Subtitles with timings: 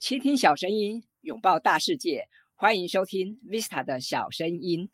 [0.00, 4.88] 倾听小声音，拥抱大世界，欢迎收听 Vista 的小声音。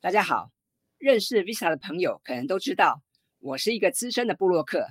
[0.00, 0.52] 大家好，
[0.96, 3.02] 认识 Vista 的朋友可能都知道，
[3.40, 4.86] 我是一个资深的布洛克，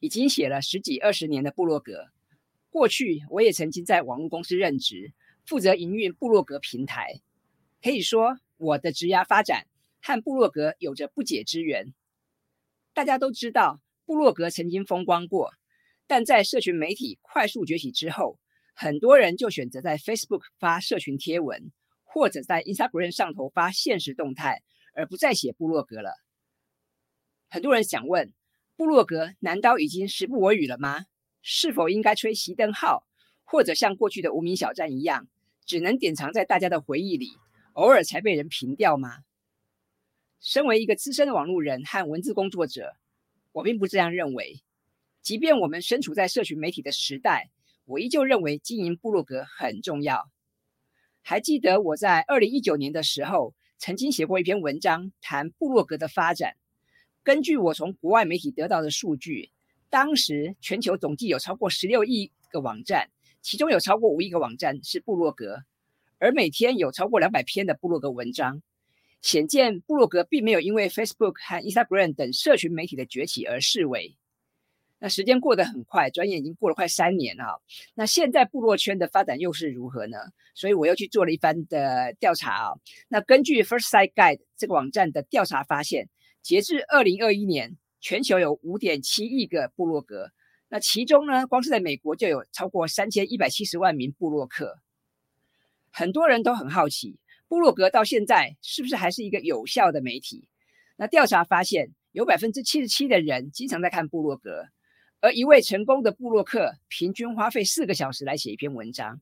[0.00, 2.10] 已经写了十几二十年的布洛格。
[2.68, 5.14] 过去我也曾经在网络公司任职，
[5.46, 7.22] 负责营运布洛格平台。
[7.82, 9.66] 可以说，我的职涯发展
[10.02, 11.94] 和布洛格有着不解之缘。
[12.92, 15.54] 大家都知道，布洛格曾经风光过。
[16.14, 18.38] 但在社群媒体快速崛起之后，
[18.74, 21.72] 很多人就选择在 Facebook 发社群贴文，
[22.04, 24.62] 或者在 Instagram 上头发现实动态，
[24.94, 26.12] 而不再写部落格了。
[27.48, 28.30] 很多人想问：
[28.76, 31.06] 部落格难道已经时不我与了吗？
[31.40, 33.06] 是否应该吹熄灯号，
[33.42, 35.28] 或者像过去的无名小站一样，
[35.64, 37.30] 只能典藏在大家的回忆里，
[37.72, 39.20] 偶尔才被人评掉吗？
[40.40, 42.96] 身为一个资深的网络人和文字工作者，
[43.52, 44.62] 我并不这样认为。
[45.22, 47.50] 即便我们身处在社群媒体的时代，
[47.84, 50.28] 我依旧认为经营部落格很重要。
[51.22, 56.56] 还记得我在二零一九年的时候，曾经写过一篇文章谈部落格的发展。
[57.22, 59.52] 根据我从国外媒体得到的数据，
[59.90, 63.08] 当时全球总计有超过十六亿个网站，
[63.40, 65.62] 其中有超过五亿个网站是部落格，
[66.18, 68.60] 而每天有超过两百篇的部落格文章，
[69.20, 74.16] 显见部落格并没有因为 Facebook 和 Instagram 等社群媒体的崛起而式微。
[75.04, 77.60] 那时间过得很快，转眼已经过了快三年了。
[77.96, 80.16] 那现在部落圈的发展又是如何呢？
[80.54, 82.74] 所以我又去做了一番的调查啊。
[83.08, 86.08] 那根据 First Sight Guide 这个网站的调查发现，
[86.40, 90.30] 截至二零二一年，全球有五点七亿个部落格。
[90.68, 94.78] 那其中呢，光是在美国就有超过三千一百七十万名部落客。
[95.90, 100.46] 很多人都很好奇，部落格到现在是不是还是一个有效的媒体？
[100.94, 104.68] 那调查发现，有百分之七十七的人经常在看部落格。
[105.22, 109.20] 而一位成功的布洛克平均花费四个小时来写一篇文章，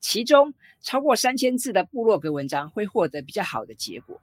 [0.00, 4.20] 其中超过三千字的布洛格文章会获得比较好的结果。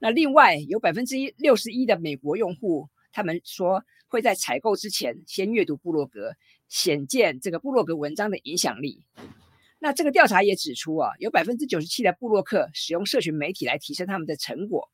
[0.00, 6.34] 那另外有百分之一六十一的美国用户，他们说会在采购之前先阅读布洛格，
[6.70, 9.04] 显见这个布洛格文章的影响力。
[9.78, 14.88] 那这个调查也指出啊，有百分之九十七的布洛克使用社群媒体来提升他们的成果。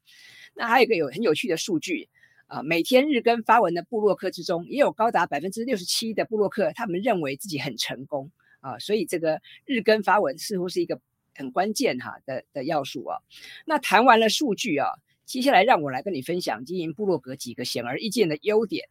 [0.55, 2.09] 那还有一个有很有趣的数据。
[2.47, 11.01] 啊，每天日更发文的布洛克之中，也有高达百分之六十七的布洛克，他们认为自己很成功啊，所以这个日更发文似乎是一个
[11.35, 13.19] 很关键哈的的要素啊。
[13.65, 14.89] 那谈完了数据啊，
[15.25, 18.89] 接下来让我来跟你分享经营布洛格几个显而易见的优点。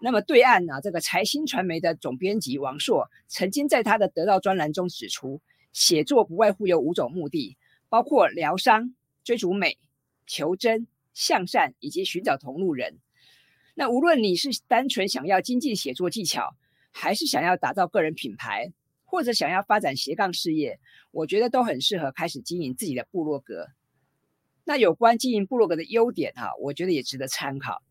[0.00, 5.40] 那么对岸呢，这个财新传媒的总编辑王硕曾经在他的得到专栏中指出，
[5.72, 7.56] 写作不外乎有五种目的，
[7.88, 8.94] 包括疗伤、
[9.24, 9.76] 追逐美、
[10.26, 10.86] 求真。
[11.14, 12.98] 向善以及寻找同路人。
[13.74, 16.54] 那无论你是单纯想要精进写作技巧，
[16.92, 18.72] 还是想要打造个人品牌，
[19.04, 20.78] 或者想要发展斜杠事业，
[21.10, 23.68] 我觉得都很适合开始经营自己的部落格。
[24.64, 27.82] 那有关经营部落格的优点哈，我觉得也值得参考。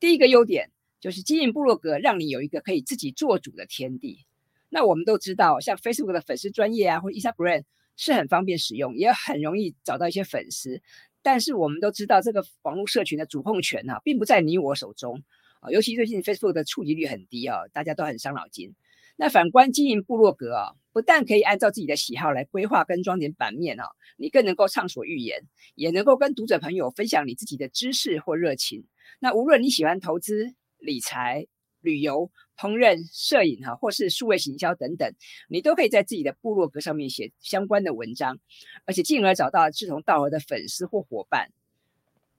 [0.00, 4.24] 第一个优点就是经营部落格让你有一个可以自己做主的天地。
[4.68, 7.64] 那我们都知道，像 Facebook 的粉丝专业啊，或 Instagram
[7.96, 10.80] 是很方便使用，也很容易找到一些粉丝。
[11.22, 15.22] 但是我们都知道，这个网络社群的主控权啊，并不在你我手中
[15.60, 15.70] 啊。
[15.70, 18.74] 尤其最近 Facebook 的触及率很低啊，大家都很伤脑筋。
[19.16, 23.84] 那反观经营部落格啊，不但可以按照自己的喜好来规划跟装点版面啊，
[24.16, 25.42] 你更能够畅所欲言，
[25.74, 28.84] 也能够跟读者朋友分享你自己的知识或热情。
[29.20, 31.46] 那无论你喜欢投资、理财。
[31.82, 35.12] 旅游、烹饪、摄影哈，或是数位行销等等，
[35.48, 38.38] 你都可以在自己的部落格上面写相关的文章，
[38.86, 41.50] 而且进而找到志同道合的粉丝或伙伴。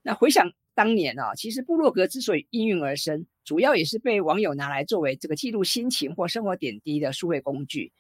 [0.02, 7.92] 那回想当年啊，其实部落格之所以应运而生，主要也是被网友拿来作为这个记录心情或生活点滴的数位工具。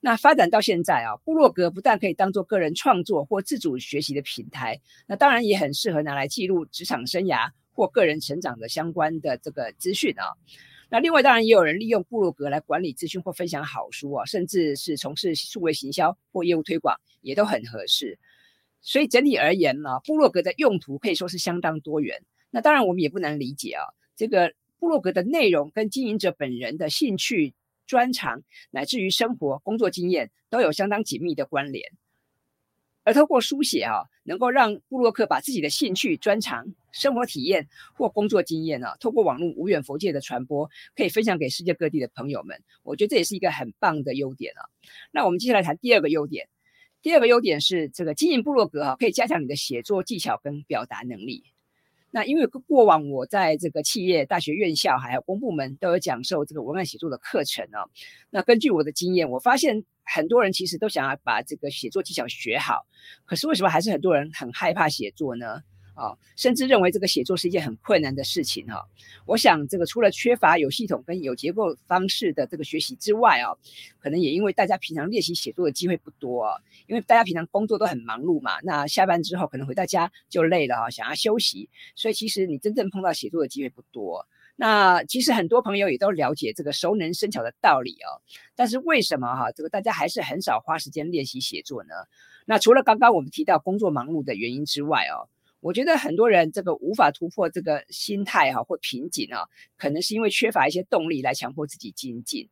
[0.00, 10.38] 那发展到现在啊，部落格不但可以当做个人创作或自主学习的平台，那当然也很适合拿来记录职场生涯或个人成长的相关的这个资讯啊。
[10.90, 18.18] 那另外当然也有人利用部落格来管理资讯或分享好书啊，甚至是从事数位行销或业务推广，也都很合适。
[18.80, 22.22] 所以整体而言呢，部落格的用途可以说是相当多元。
[22.50, 23.84] 那当然我们也不难理解啊，
[24.16, 27.54] 这个部落格的内容跟经营者本人的兴趣、
[27.86, 31.92] 专长，乃至于生活、工作经验，都有相当紧密的关联。
[33.04, 42.62] 而透过书写啊，能够让布洛克把自己的兴趣、专长、生活体验或工作经验啊，透过网络无远佛界的传播，可以分享给世界各地的朋友们。
[42.82, 44.62] 我觉得这也是一个很棒的优点啊。
[45.12, 46.48] 那我们接下来谈第二个优点。
[47.00, 51.44] 第二个优点是这个经营部落格啊，可以加强你的写作技巧跟表达能力。
[52.10, 57.88] 那因为过往我在这个企业、大学、院校还有公部门都有讲授这个文案写作的课程哦。
[58.30, 62.86] 那根据我的经验，我发现很多人其实都想要把这个写作技巧学好，
[63.26, 65.60] 可是为什么还是很多人很害怕写作呢？
[65.98, 68.86] 啊，甚至认为这个写作是一件很困难的事情哈。
[69.26, 73.50] 我想这个除了缺乏有系统跟有结构方式的这个学习之外啊，
[73.98, 76.56] 可能也因为大家平常练习写作的机会不多啊，
[76.86, 84.24] 因为大家平常工作都很忙碌嘛，那下班之后可能回到家就累了啊，想要休息，所以其实你真正碰到写作的机会不多。
[84.54, 88.22] 那其实很多朋友也都了解这个熟能生巧的道理哦，
[88.54, 91.94] 但是为什么哈这个大家还是很少花时间练习写作呢？
[92.44, 95.28] 那除了刚刚我们提到工作忙碌的原因之外哦。
[95.60, 99.42] 我觉得很多人这个无法突破这个心态哈或瓶颈啊，
[99.76, 102.48] 可能是因为缺乏一些动力来强迫自己精进。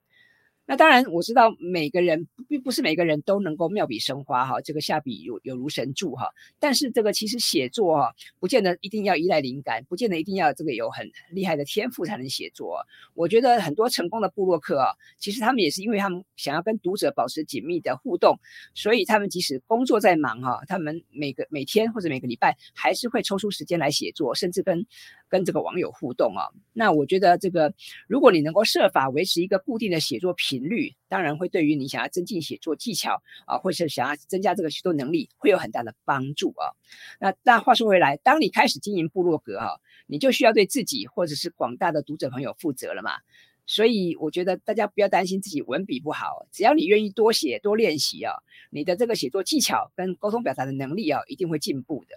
[0.66, 6.28] 那当然，我知道每个人并不是每个人都能够妙笔生花哈，这个下笔有有如神助哈。
[6.58, 12.84] 但是这个其实写作哈，不见得一定要依赖灵感，不见得一定要这个有很厉害的天赋才能写作。
[13.14, 18.38] 我觉得很多成功的部落客啊，其实他们也是因为他们想要跟读者保持紧密的互动，
[18.74, 24.84] 所以他们即使工作再忙哈，他们每个每天或者每个礼拜还是会抽出时间来写作，甚至跟
[25.28, 26.48] 跟这个网友互动啊。
[26.72, 27.72] 那我觉得这个，
[28.06, 36.74] 如果你能够设法维持一个固定的写作频率，当然会对于你想要增进写作技巧啊，或是想要增加这个写作能力，会有很大的帮助啊。
[37.20, 43.12] 那但话说回来，当你开始经营部落格哈，你就需要对自己或者是广大的读者朋友负责了嘛。
[43.68, 48.34] 所以我觉得大家不要担心自己文笔不好，只要你愿意多写多练习啊，
[48.70, 52.14] 你的这个写作技巧跟沟通表达的能力啊，一定会进步的。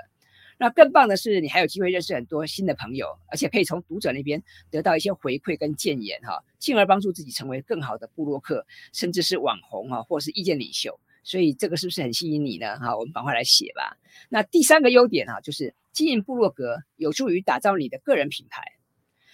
[0.62, 11.00] 那更棒的是，你还有机会认识很多新的朋友，而且可以从读者那边得到一些回馈跟建言哈，进而帮助自己成为更好的布洛克，甚至是网红哈，或是意见领袖。
[11.24, 12.78] 所以这个是不是很吸引你呢？
[12.78, 13.98] 哈，我们赶快来写吧。
[14.28, 18.62] 那第三个优点哈，就是经营部落格有助于打造你的个人品牌。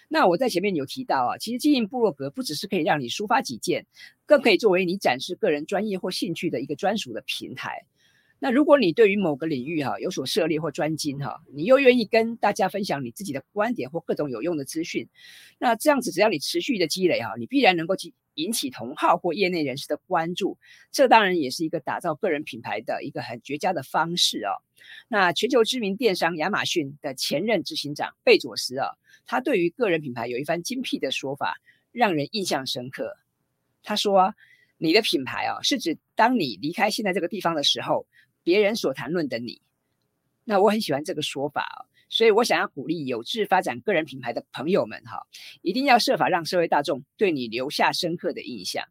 [0.07, 3.87] 那我在前面有提到啊，其实经营部落格不只是可以让你抒发己见，
[4.27, 7.83] 更可以作为你展示个人专业或兴趣的一个专属的平台。
[8.45, 15.09] 那如果你对于某个领域哈有所涉猎或专精哈，你又愿意跟大家分享你自己的观点或各种有用的资讯，
[15.57, 20.59] 那这样子只要你持续的积累哈，你必然能够去引起同好或业内人士的关注。
[20.91, 24.53] 这当然也是一个打造个人品牌的一个很绝佳的方式哦。
[25.07, 28.89] 那全球知名电商亚马逊的前任执行长贝佐斯啊，
[29.25, 31.57] 他对于个人品牌有一番精辟的说法，
[31.91, 33.17] 让人印象深刻。
[33.81, 34.35] 他说
[34.77, 38.05] ：“你的品牌啊，是指当你离开现在这个地方的时候。”
[38.45, 39.61] 别人所谈论的你，
[40.43, 45.25] 那我很喜欢这个说法哦，所以我想要鼓励有志发展个人品牌的朋友们哈，
[45.63, 48.87] 一定要设法让社会大众对你留下深刻的印象。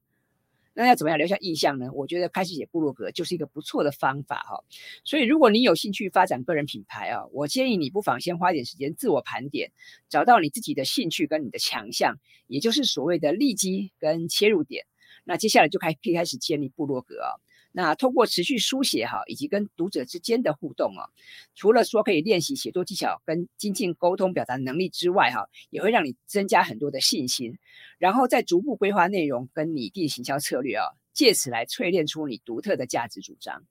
[0.77, 1.93] 那要怎么样留下印象呢？
[1.93, 4.65] 我觉得开始写部落格就是一个不错的方法哈。
[5.05, 9.71] 所以如果你有兴趣发展个人品牌啊，我建议你不妨先花点时间自我盘点，
[10.09, 12.17] 找到你自己的兴趣跟你的强项，
[12.49, 14.85] 也就是所谓的利基跟切入点。
[15.23, 17.39] 那接下来就开可以开始建立部落格啊。
[17.77, 21.11] 那通过持续书写哈，以及跟读者之间的互动啊，
[21.57, 27.59] 除了说可以练习写作技巧跟精进沟通表达能力之外哈，也会让你增加很多的信心，
[27.99, 33.65] 然后再逐步规划内容跟拟定行销策略啊，借此来淬炼出你独特的价值主张。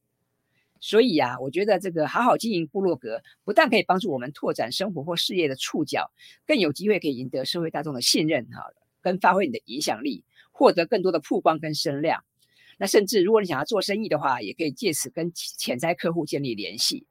[0.82, 6.12] 所以呀，我觉得这个好好经营部落格，不但可以帮助我们拓展生活或事业的触角，
[6.46, 8.66] 更有机会可以赢得社会大众的信任哈，
[9.02, 12.26] 跟发挥你的影响力，获得更多的曝光跟声量。
[12.84, 17.08] 那甚至，如果你想要做生意的话，也可以借此跟潜在客户建立联系。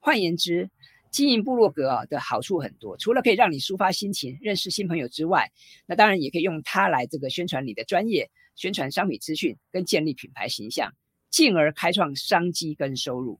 [0.00, 0.68] 换言之，
[1.12, 5.52] 经营部落格的好处很多，除了可以让你抒发心情、认识新朋友之外，
[5.86, 10.92] 那当然也可以用它来这个宣传你的专业、宣传商品资讯跟建立品牌形象，
[11.30, 13.38] 进而开创商机跟收入。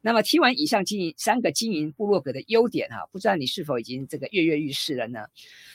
[0.00, 5.26] 那么听完以上经营三个经营部落格的优点哈，不知道你是否已经这个跃跃欲试了呢？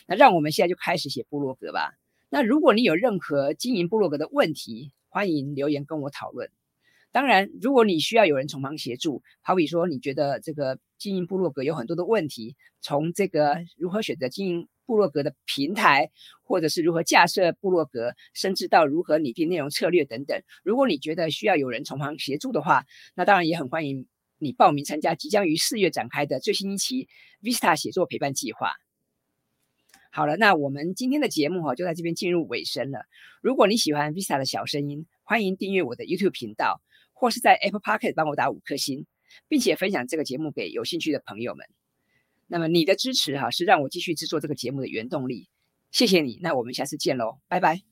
[0.07, 1.93] 那让我们现在就开始写部落格吧。
[2.27, 6.49] 那如果你有任何经营部落格的问题，欢迎留言跟我讨论。
[7.11, 16.09] 当然，如果你需要有人从旁协助，好比说你觉得这个经营部落格有很多的问题，从这个如何选择经营部落格的平台，
[16.43, 27.09] 或者是如何架设部落格，甚至到如何拟定内容策略等等，如果你觉得需要有人从旁协助的话，那当然也很欢迎你报名参加即将于四月展开的最新一期
[27.41, 28.71] Vista 写作陪伴计划。
[30.13, 33.05] 好了，那我们今天的节目哈就在这边进入尾声了。
[33.41, 36.81] 如果你喜欢 Visa 的小声音，欢迎订阅我的 YouTube 频道，
[37.13, 39.05] 或是在 Apple Pocket 帮我打五颗星，
[39.47, 41.65] 并且分享这个节目给有兴趣的朋友们。
[42.47, 45.47] 那么你的支持哈是让我继续制作这个节目的原动力，
[45.91, 46.39] 谢谢你。
[46.41, 47.90] 那我们下次见喽，拜拜。